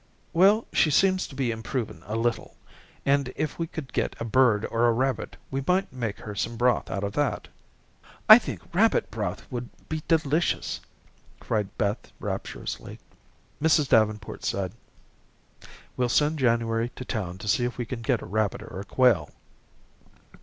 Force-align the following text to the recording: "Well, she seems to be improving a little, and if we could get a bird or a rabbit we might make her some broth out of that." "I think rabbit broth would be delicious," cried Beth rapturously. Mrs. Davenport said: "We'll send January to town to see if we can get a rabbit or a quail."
"Well, 0.33 0.65
she 0.73 0.89
seems 0.89 1.27
to 1.27 1.35
be 1.35 1.51
improving 1.51 2.01
a 2.07 2.15
little, 2.15 2.55
and 3.05 3.31
if 3.35 3.59
we 3.59 3.67
could 3.67 3.93
get 3.93 4.15
a 4.19 4.25
bird 4.25 4.65
or 4.71 4.87
a 4.87 4.91
rabbit 4.91 5.37
we 5.51 5.63
might 5.67 5.93
make 5.93 6.17
her 6.21 6.33
some 6.33 6.57
broth 6.57 6.89
out 6.89 7.03
of 7.03 7.13
that." 7.13 7.49
"I 8.27 8.39
think 8.39 8.63
rabbit 8.73 9.11
broth 9.11 9.43
would 9.51 9.69
be 9.89 10.01
delicious," 10.07 10.79
cried 11.39 11.69
Beth 11.77 12.11
rapturously. 12.19 12.97
Mrs. 13.61 13.89
Davenport 13.89 14.43
said: 14.43 14.73
"We'll 15.95 16.09
send 16.09 16.39
January 16.39 16.89
to 16.95 17.05
town 17.05 17.37
to 17.37 17.47
see 17.47 17.65
if 17.65 17.77
we 17.77 17.85
can 17.85 18.01
get 18.01 18.23
a 18.23 18.25
rabbit 18.25 18.63
or 18.63 18.79
a 18.79 18.85
quail." 18.85 19.29